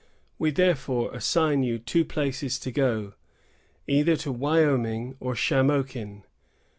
[0.39, 3.13] We therefore assign you two places to go,
[3.85, 6.23] either to Wyoming or Shamokin.